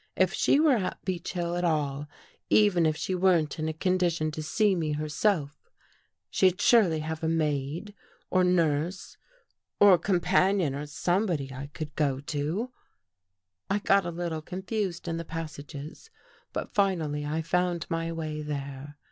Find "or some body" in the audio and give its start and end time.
10.73-11.53